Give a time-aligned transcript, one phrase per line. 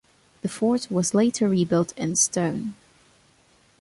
[0.41, 2.73] The fort was later rebuilt in stone.